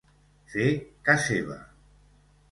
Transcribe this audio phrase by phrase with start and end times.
[0.53, 0.69] Fer
[1.09, 1.59] ca seva.